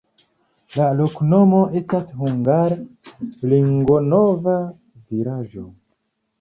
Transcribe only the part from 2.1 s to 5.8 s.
hungare: ringo-nova-vilaĝo.